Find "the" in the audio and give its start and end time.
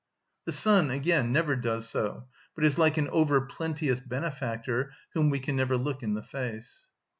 0.45-0.51, 6.15-6.23